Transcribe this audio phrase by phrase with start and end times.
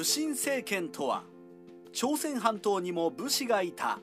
[0.00, 1.24] 武神政権とは
[1.92, 3.98] 朝鮮半島にも武士がいた。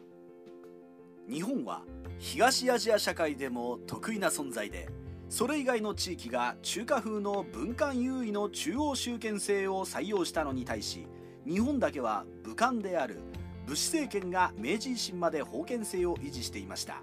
[1.27, 1.81] 日本は
[2.19, 4.89] 東アジア社会でも得意な存在で
[5.27, 11.07] それ以外の地域が中華風の文官優位の中央集権制を採用したのに対し
[11.47, 13.19] 日本だけは武官である
[13.65, 17.01] 武士政権が明治維新まで封建制を維持していました。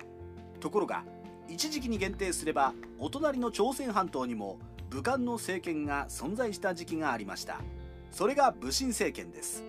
[0.61, 1.03] ところが
[1.49, 7.61] 一時期に限定すればお隣の朝鮮半島にも武官の政権が存在した時期がありました。
[8.15, 9.65] それが武神政権です。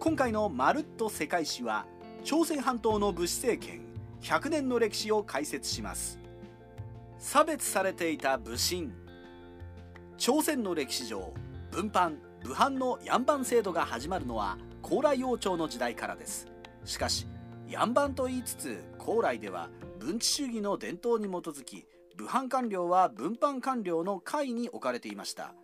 [0.00, 1.86] 今回のまるっと世界史は
[2.24, 3.80] 朝鮮半島の武士政権
[4.20, 6.18] 100年の歴史を解説します。
[7.18, 8.92] 差別されていた武神。
[10.18, 11.32] 朝鮮の歴史上
[11.70, 16.48] 分藩武藩のヤン制度が始まるのは高麗王朝の時代からです。
[16.84, 17.26] しかし
[17.66, 21.86] ヤンと言いつつ高麗では文治主義の伝統に基づき
[22.18, 25.54] 武藩官僚は分藩官僚の下位に置かれていました。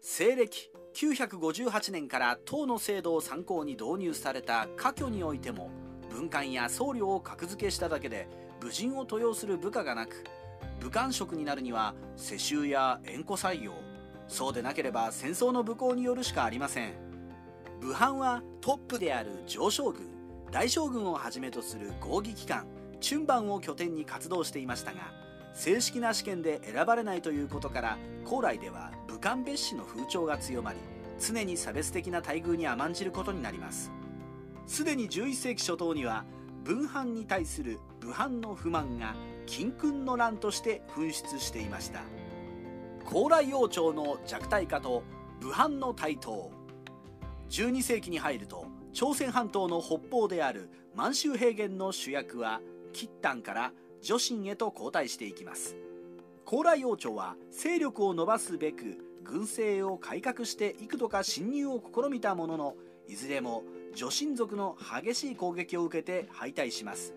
[0.00, 5.70] 西暦958年から唐の制度を参考に導入された科挙においても
[6.10, 8.28] 文官や僧侶を格付けしただけで
[8.60, 10.24] 武人を登用する部下がなく
[10.80, 13.72] 武官職になるには世襲や縁故採用
[14.28, 17.08] そうでなければ戦争の武功によるしかありません。
[17.80, 20.06] 武藩はトップである上将軍
[20.50, 22.66] 大将軍をはじめとする合議機関
[23.06, 25.12] 春番を拠点に活動していましたが
[25.54, 30.78] 正式な試験で選ばれないということから高麗では武漢蔑視の風潮が強まり
[31.18, 33.90] 常に差別的な待遇に甘んじることになります。
[34.66, 36.24] すでに11世紀初頭には
[36.62, 42.02] 文藩に対する武藩の不満が金訓の乱として噴出していました。
[43.04, 45.02] 高麗王朝の弱体化と
[45.40, 46.52] 武藩の台頭。
[47.50, 52.60] 12世紀に入ると朝鮮半島の北方である満州平原の主役は
[52.92, 55.74] 吉丹から女神へと交代していきます。
[56.44, 62.76] 高麗王朝は勢力を伸ばすべく軍政を改革して幾度か侵入を試みたものの
[63.06, 63.62] いずれも
[63.94, 67.14] 女神族の激しい攻撃を受けて敗退します。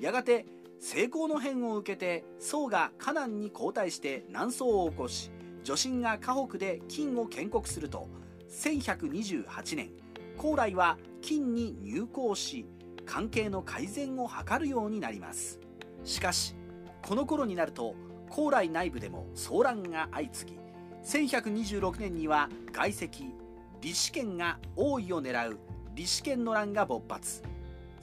[0.00, 0.46] やがて
[0.78, 5.32] 成功の変を受けて宋が河南に後退して南宋を起こし
[5.64, 8.08] 女神が河北で金を建国すると
[8.48, 9.90] 1128年
[10.36, 12.66] 高麗は金に入港し
[13.04, 15.58] 関係の改善を図るようになります。
[16.04, 16.54] しかし
[17.02, 17.96] この頃になると
[18.30, 20.67] 高麗内部でも騒乱が相次ぎ
[21.08, 23.32] 1126年には外籍
[23.80, 25.58] 李氏権が王位を狙う
[25.94, 27.42] 李氏権の乱が勃発。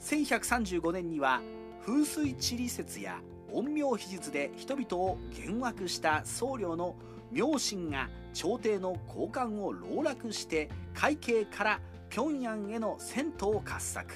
[0.00, 1.40] 1135年には
[1.84, 3.20] 風水地理説や
[3.54, 6.96] 陰陽秘術で人々を幻惑した僧侶の
[7.30, 11.80] 明神が朝廷の高官を籠絡して海警から
[12.10, 14.14] 平壌への銭湯を掘削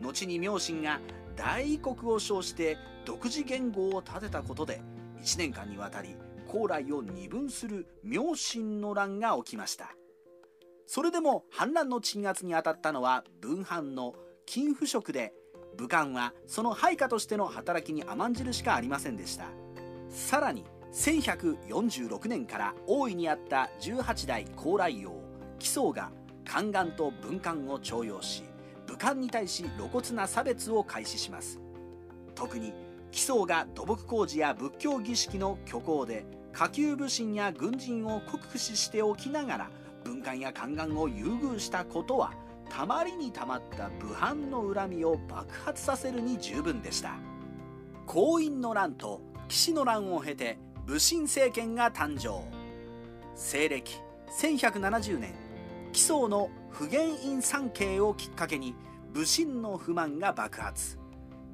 [0.00, 1.00] 後に明神が
[1.36, 4.80] 大異国を称して独自言語を立てたことで
[5.22, 6.16] 1年間にわたり
[6.46, 9.90] 高麗を二分する明神の乱が起きました。
[10.86, 14.14] それでも反乱の鎮圧に当たったのは文藩の
[14.46, 15.32] 金不職で
[15.76, 19.46] 武官はその配下としての働きに甘んじるしかありませんでした。
[20.08, 25.20] さらに1146年から大いにあった18代高麗王
[25.58, 26.10] 紀宗が
[26.44, 28.44] 宦官と文官を徴用し
[28.86, 31.60] 武官に対し露骨な差別を開始します。
[32.34, 32.72] 特に
[33.16, 39.70] 紀宗が土木工事や仏教儀式の虚構で下級武神や軍人を酷使しておきながら
[40.04, 42.34] 文官や宦官を優遇したことは
[42.68, 47.14] たまりにたまった武藩の恨みを爆発させるに十分でした。
[48.04, 52.44] 婚姻の乱と騎士の乱を経て武神政権が誕生。
[53.34, 53.94] 西暦
[54.38, 55.34] 1170年
[55.92, 58.74] 紀宗の不言院参詣をきっかけに
[59.14, 60.98] 武神の不満が爆発。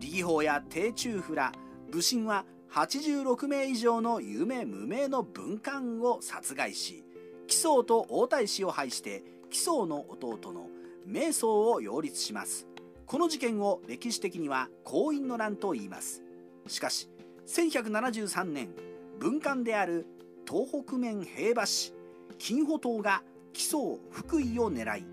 [0.02, 1.52] 李法や帝中府ら
[1.90, 7.04] 武神は86名以上の有名無名の文官を殺害し
[7.46, 10.68] 紀宗と王太子を廃して紀宗の弟の
[11.06, 12.66] 瞑想を擁立します。
[13.06, 16.22] この事件を歴史的には婚姻の乱と言います。
[16.66, 17.08] しかし
[17.46, 18.70] 1173年
[19.18, 20.06] 文官である
[20.48, 21.92] 東北面平和氏
[22.38, 23.22] 金保党が
[23.52, 25.04] 紀宗福井を狙い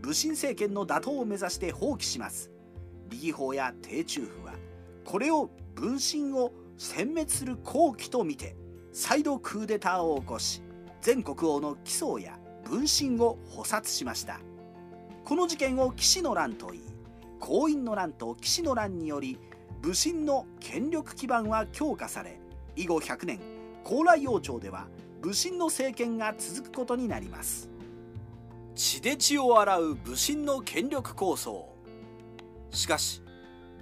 [0.00, 2.50] 武神政権の打倒を目指して放棄します。
[3.10, 4.54] 李義法や帝中府は
[5.04, 8.56] これを分身を殲滅する好機とみて
[8.92, 10.62] 再度クーデターを起こし
[11.00, 14.40] 全国王の紀宗や分身を捕殺しました。
[15.24, 16.82] この事件を騎士の乱といい
[17.38, 19.38] 婚姻の乱と騎士の乱により
[19.82, 22.40] 武神の権力基盤は強化され
[22.76, 23.40] 以後100年
[23.84, 24.86] 高麗王朝では
[25.20, 27.68] 武神の政権が続くことになります。
[28.74, 31.77] 血で血を洗う武神の権力構想。
[32.70, 33.22] しかし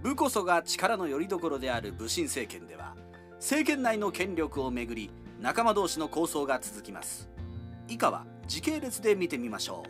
[0.02, 2.94] 武こそが力の拠り所である武神政権では
[3.36, 5.10] 政権内の権力をめぐり
[5.40, 7.28] 仲間同士の抗争が続きます。
[7.88, 9.84] 以下は時系列で見てみましょ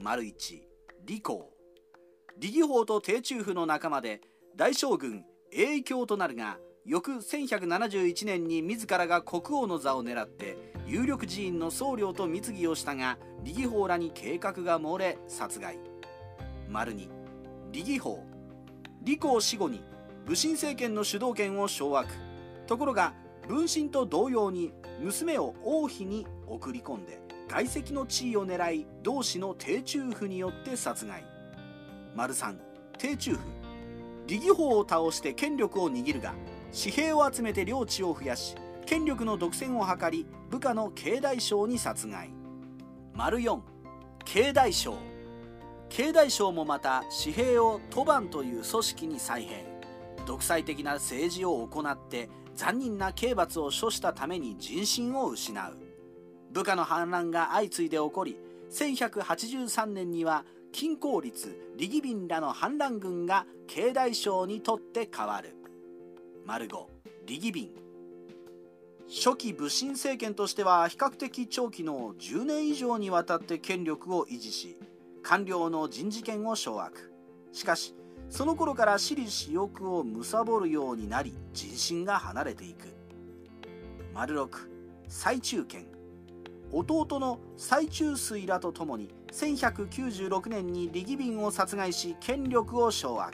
[0.00, 0.02] う。
[0.02, 0.66] 丸一
[1.06, 1.40] 李光。
[2.40, 4.20] 李義法と帝中府の仲間で
[4.56, 10.56] 大将軍栄教となるが翌1171年に自らが国王の座を狙って
[10.86, 15.78] 有力寺院の僧侶と密議をしたが李義法らに計画が漏れ殺害。
[16.68, 17.08] 丸二
[17.74, 18.24] 李義法
[19.04, 19.82] 李光死後に
[20.26, 22.06] 武神政権の主導権を掌握。
[22.68, 23.12] ところが
[23.48, 31.24] 分身と同様に娘を王妃に送り込んで外籍の地位を狙い同氏の帝中府によって殺害。
[32.14, 32.60] 丸三
[32.96, 33.40] 帝中府。
[34.28, 36.32] 李義法を倒して権力を握るが
[36.72, 38.54] 紙幣を集めて領地を増やし
[38.86, 42.30] 権力の独占を図り部下の慶大将に殺害。
[43.14, 43.58] 丸4
[44.24, 45.13] 慶大将。
[45.96, 49.64] 慶大将もまた紙幣を賭番という組織に再編。
[50.26, 55.76] 独裁的な政治を行って残忍な刑罰を処したために人心を失う。
[56.50, 58.36] 部下の反乱が相次いで起こり
[58.72, 65.54] 1183年には金光律李義斌らの反乱軍が慶大将にとって変わる。
[66.44, 66.70] 丸5
[67.28, 67.70] 李義斌
[69.08, 74.76] 初期武神政権としては比較的長期の10年以上にわたって権力を維持し
[75.24, 76.90] 官僚の人事権を掌握。
[77.50, 77.96] しかし
[78.28, 82.94] その頃から私利私欲を貪るようになり人心が離れていく。
[84.12, 84.50] 丸6
[85.08, 85.86] 最中権。
[86.72, 93.32] 弟の最中水らと共に1196年に李義斌を殺害し権力を掌握。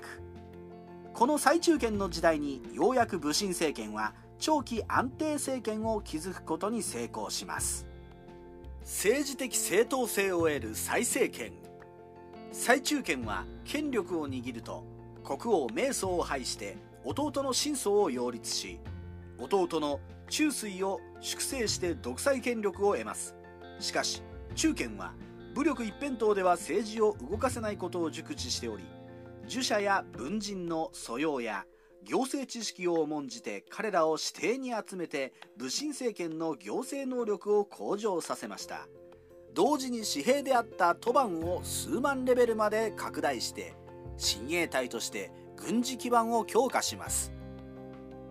[1.12, 7.84] この最中権の時代にようやく武神政権は長期安定政権を築くことに成功します。
[8.82, 11.59] 政治的正当性を得る再政権。
[12.52, 14.84] 最中権は権力を握ると
[15.24, 18.80] 国王明宗を廃して弟の真宗を擁立し
[19.38, 23.34] 弟の中水を粛清して独裁権力を得ます。
[23.78, 24.22] しかし
[24.54, 25.12] 中堅は
[25.54, 28.84] 武力一辺倒では政治を動かせないことを熟知しており
[29.46, 31.64] 儒者や文人の素養や
[32.04, 38.86] 行政知識を重んじて彼らを指定に集めて武神政権の行政能力を向上させました。
[39.54, 43.74] 同時に紙幣であった賭番を数万レベルまで拡大して
[44.16, 47.32] 親衛隊として軍事基盤を強化します。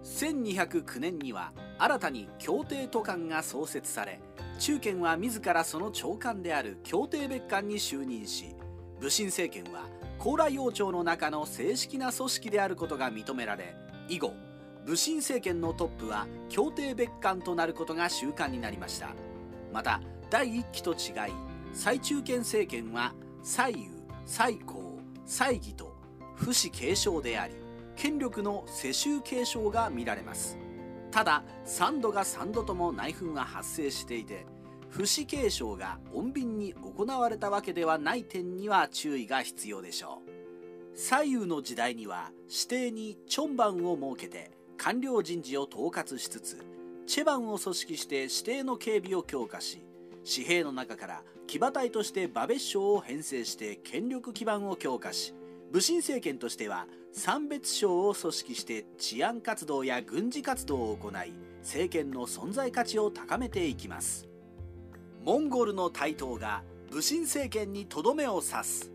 [0.04, 4.22] 1209年には新たに協定都官が創設され
[4.58, 8.56] 中堅は自らその長官である協定別官に就任し
[9.00, 9.88] 武神政権は
[10.18, 13.76] 高麗王朝の中の正式な組織であることが認められ
[14.08, 14.34] 以後
[14.86, 19.14] 武神政権のトップは協定別官となることが習慣になりました。
[19.72, 21.34] また第1期と違い
[21.74, 23.90] 最中堅政権は左右
[24.26, 25.96] 最高祭儀と
[26.36, 27.56] 不死継承であり
[27.96, 30.58] 権力の世襲継承が見られます。
[31.12, 34.46] ただ3度が3度とも内紛が発生していて
[34.90, 40.98] 不死継承が穏便に行われたわけではない点には注意が必要でしょう。
[40.98, 46.66] 左右の時代には指定にチョンバンを設けて官僚人事を統括しつつ
[47.08, 49.84] チェバンを組織して指定の警備を強化し
[50.26, 55.34] 紙幣の中から騎馬隊として馬別省を編成して権力基盤を強化し
[55.72, 64.28] 武神政権としては三別省を組織して治安活動や軍事活動を行い政権の存在価値を高めていきます。
[65.24, 68.92] モンゴルの台頭が武神政権にとどめを刺す。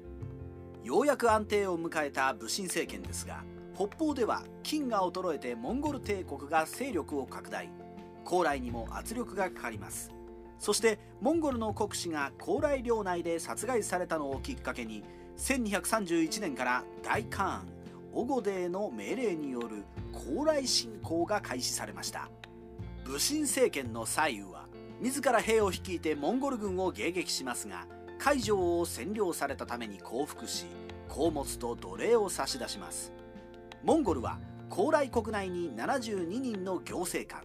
[0.82, 3.44] ようやく安定を迎えた武神政権ですが
[3.75, 7.68] 北方では金が衰えてモンゴル帝国が勢力を拡大。
[8.25, 10.10] 高麗にも圧力がかかります。
[10.58, 15.02] そしてモンゴルの国司が高麗領内で殺害されたのをきっかけに
[15.37, 17.75] 1231年から大カーン
[18.12, 22.30] オゴデーの命令による高麗侵攻が開始されました。
[23.04, 24.66] 武神政権の左右は
[25.00, 27.87] 自ら兵を率いてモンゴル軍を迎撃しますが
[28.18, 30.64] 海上を占領されたために降伏し
[31.08, 33.12] 宝物と奴隷を差し出します。
[33.82, 34.38] モンゴルは
[34.70, 37.44] 高麗国内に72人の行政官。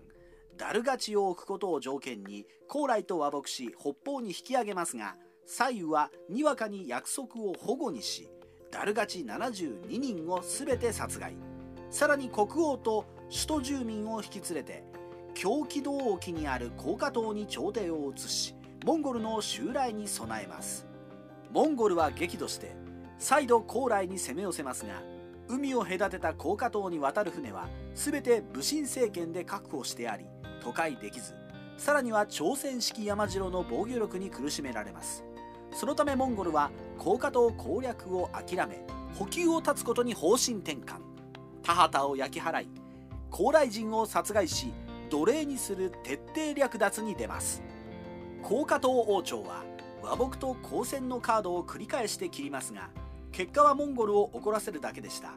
[0.60, 8.30] ダルガチを置くことを条件に高麗と和睦し北方に引き上げますが左右はにわかに約束を保護にし
[8.70, 11.36] ダルガチ72人を全て殺害。
[11.89, 14.84] さらに国王と首都住民を引き連れて
[15.34, 18.54] 狂気道沖にある高架島に朝廷を移し
[18.86, 20.86] モンゴルの襲来に備えます。
[21.51, 22.75] モンゴルは激怒して
[23.18, 25.01] 再度高麗に攻め寄せますが
[25.50, 30.25] 海を隔てた高架島に渡る船は全て武神政権で確保してあり
[30.63, 31.34] 渡海できず
[31.77, 35.24] さらには朝鮮式山城の防御力に苦しめられます。
[35.72, 38.82] そのためモンゴルは高架島攻略を諦め
[39.15, 41.00] 補給を断つことに方針転換。
[41.63, 42.70] 田畑を焼き払い
[43.32, 44.74] 高麗人を殺害し
[45.10, 47.63] 奴隷にする徹底略奪に出ます。
[48.44, 49.63] 高架島王朝は
[50.03, 52.89] 和睦と交戦のカードを繰り返して切りますが
[53.31, 55.33] 結果はモンゴルを怒らせるだけでした。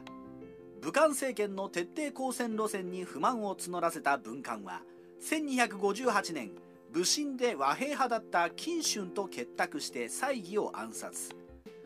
[0.81, 4.81] 武漢政権の徹底抗戦路線に不満を募らせた文官は
[5.21, 6.51] 1258年
[6.91, 11.31] 武神で和平派だった金春と結託して猜疑を暗殺。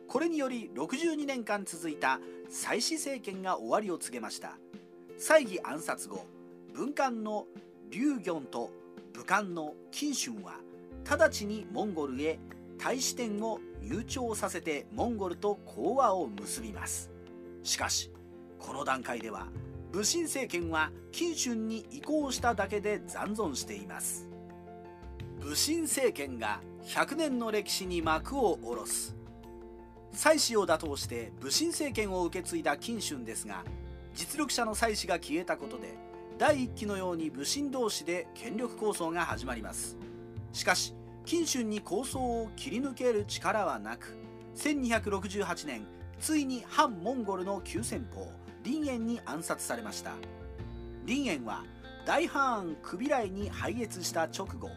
[0.08, 4.58] これにより62年間続いた祭祀政権が終わりを告げました。
[5.20, 6.26] 猜疑暗殺後
[6.74, 7.46] 文官の
[7.90, 8.72] 劉行と
[9.14, 10.56] 武漢の金春は
[11.10, 12.40] 直ちにモンゴルへ
[12.78, 17.12] 大使店を入庁させてモンゴルと講和を結びます。
[17.64, 18.12] しかし
[18.60, 19.48] この段階では
[19.92, 24.28] 武神政権は金春に移行しただけで残存しています。
[25.40, 29.16] 武神政権が100年の歴史に幕を下ろす。
[30.14, 33.64] 妻子を打倒して武神政権を受け継いだ金春ですが
[34.16, 35.94] 実力者の妻子が消えたことで
[36.38, 39.98] 第1期のように武神同士で権力抗争が始まります。
[40.54, 40.94] しかし
[41.28, 44.18] 金春に構想を切り抜ける力はなく
[44.56, 45.86] 1268年
[46.22, 48.32] ついに反モンゴルの急先鋒
[48.64, 50.14] 林園に暗殺されました。
[51.06, 51.66] 林園は
[52.06, 54.70] 大ハーンクビライに敗越した直後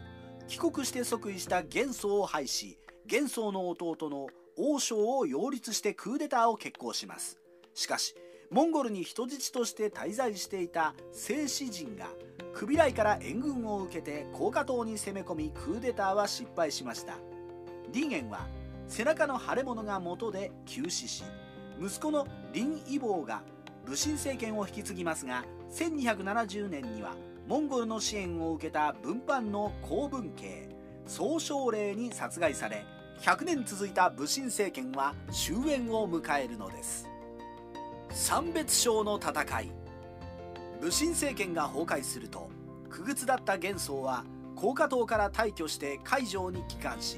[0.49, 4.27] 帰国して即位した元宗を廃し元宗の弟の
[4.57, 7.39] 王将を擁立してクーデターを決行します。
[7.73, 8.13] しかし
[8.49, 12.09] モンゴルに人質として滞在していた聖子人が
[12.53, 17.15] クビライから援軍を受けて高架島に攻め込みクーデターは失敗しました。
[17.93, 18.47] 林園は
[18.87, 21.23] 背中の腫れ物が元で急死し
[21.79, 23.41] 息子の林異房が
[23.85, 27.15] 武神政権を引き継ぎますが1270年には
[27.47, 30.69] モンゴルの支援を受けた文藩の公文系
[31.07, 32.85] 総称令に殺害され
[33.21, 37.07] 100年続いた武神政権は終焉を迎えるのです。
[38.09, 39.80] 三別省の戦い。
[40.81, 42.49] 武神政権が崩壊すると
[42.89, 47.17] 苦靴だった元宗は高架島から退去して海上に帰還し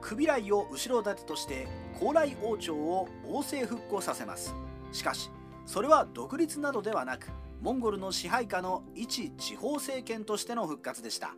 [0.00, 1.66] クビライを後ろ盾として
[1.98, 4.54] 高麗王朝を王政復興させます。
[4.92, 5.30] しかし
[5.66, 7.28] それは独立などではなく
[7.60, 11.34] モンゴルの支配下の一地方政権としての復活でした。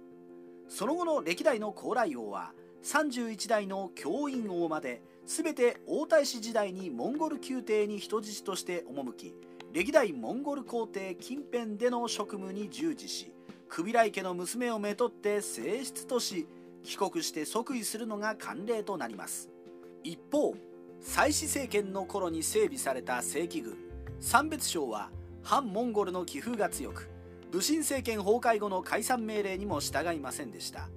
[0.68, 2.52] その後の歴代の高麗王は
[2.84, 9.34] 31代の教員王まで全て王太子時代にモンゴル宮廷に人質として赴き
[9.72, 13.32] 歴代モンゴル皇帝近辺での職務に従事し
[13.70, 16.46] クビライ家の娘をめとって正室とし
[16.84, 19.48] 帰国して即位するのが慣例となります。
[20.04, 20.54] 一方
[21.00, 23.78] 祭祀政権の頃に整備された正規軍
[24.20, 25.08] 三別省は
[25.42, 27.08] 反モンゴルの気風が強く
[27.50, 30.90] 武神政権崩壊後の解散命令にも従いませんでした。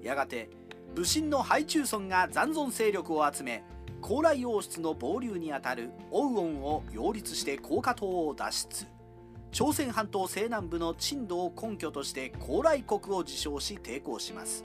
[0.00, 0.48] やがて
[0.94, 3.62] 武神のハイチュウ村が残存勢力を集め
[4.06, 8.86] 高麗王室の傍流にあたるオウンを擁立して高架島を脱出。
[9.50, 14.62] 朝鮮半島西南部の珍島を根拠として高麗国を自称し抵抗します。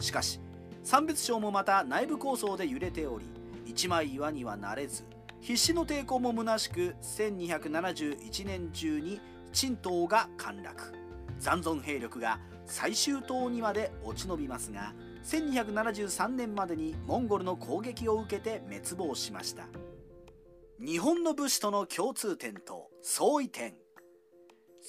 [0.00, 0.40] しかし
[0.84, 3.26] 三別省もまた内部構想で揺れており
[3.66, 5.04] 一枚岩にはなれず
[5.42, 9.20] 必死の抵抗も虚しく1271年中に
[9.52, 10.94] 陳島が陥落。
[11.38, 19.64] 残存兵力が最終島にまで落ち延びますが1273年までにモンゴルの攻撃を受けて滅亡しました。
[20.80, 23.74] 日本の武士との共通点と相違点。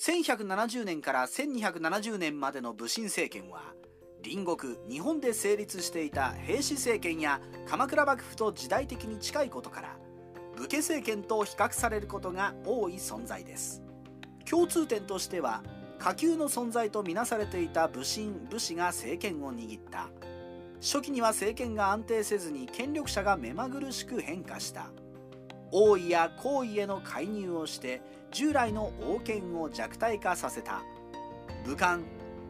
[0.06, 3.74] 1170年から1270年までの武神政権は
[4.24, 9.98] 隣国日本で成立していた平氏政権や鎌倉幕府と時代的に近いことから
[10.56, 13.82] 武家政権と比較されることが多い存在です。
[14.50, 15.64] 共通点としては
[16.00, 20.10] 下級の存在とみなされていた武神武士が政権を握った。
[20.82, 24.88] 初期には政権が安定せずに権力者が目まぐるしく変化した。
[25.72, 30.82] 王位や皇位への介入をして従来の王権を弱体化させた。
[31.66, 32.00] 武漢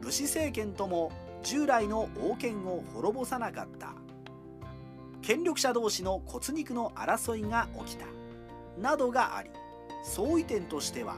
[0.01, 1.11] 武士政権とも
[1.43, 3.93] 従来の王権を滅ぼさなかった。
[5.21, 8.05] 権力者同士の骨肉の争いが起きた。
[8.79, 9.49] などがあり
[10.03, 11.17] 相違点としては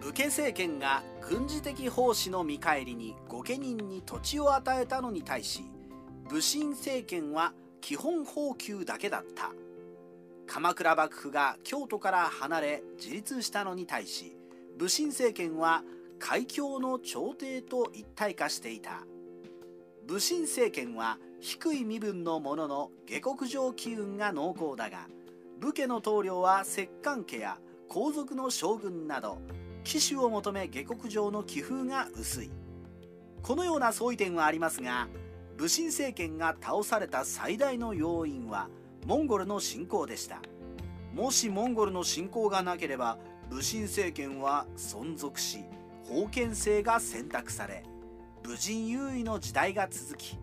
[0.00, 5.64] 武家政権が軍事的奉仕の見返りに御家人に土地を与えたのに対し
[6.28, 9.52] 武神政権は基本放給だけだった。
[10.46, 14.36] 鎌倉幕府が京都から離れ自立したのに対し
[14.78, 15.82] 武神政権は
[16.20, 19.02] 海峡の朝廷と一体化していた。
[20.06, 25.08] 武神政権は低い身分の者の下克上機運が濃厚だが
[25.60, 29.38] 武家の棟梁は摂関家や皇族の将軍など
[29.82, 32.50] 騎手を求め下克上の気風が薄い。
[33.42, 35.08] このような相違点はありますが
[35.56, 38.68] 武神政権が倒された最大の要因は
[39.06, 40.40] モンゴルの侵攻でした。
[41.14, 43.16] もしモンゴルの侵攻がなければ
[43.48, 45.64] 武神政権は存続し
[46.06, 47.84] 封建制が選択され
[48.42, 50.38] 武人優位の時代が続き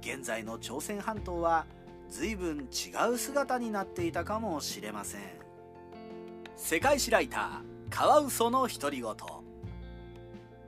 [0.00, 1.64] 現在の朝鮮半島は
[2.08, 5.20] 随分違う姿になっていたかもしれません。
[6.56, 9.14] 世界史ライターカワウソの独り言。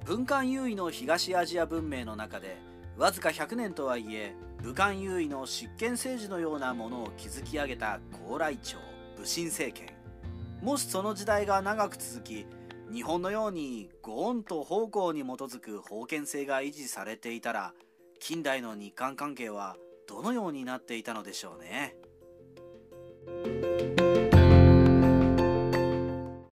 [0.05, 2.59] 文官優位の東アジア文明の中で
[2.99, 8.77] わずか100年とはいえ武漢優位の執権政治のようなものを築き上げた高麗朝
[9.17, 9.95] 武神政権。
[10.61, 12.45] もしその時代が長く続き
[12.93, 17.73] 日本のようにご恩と奉公に基づく封建制が維持されていたら
[18.19, 19.77] 近代の日韓関係は
[20.09, 21.95] どのようになっていたのでしょうね。